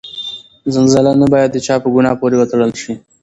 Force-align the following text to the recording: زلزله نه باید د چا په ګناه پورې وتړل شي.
زلزله 0.73 1.11
نه 1.21 1.25
باید 1.33 1.49
د 1.53 1.57
چا 1.65 1.75
په 1.83 1.89
ګناه 1.95 2.17
پورې 2.19 2.35
وتړل 2.37 2.71
شي. 2.81 2.93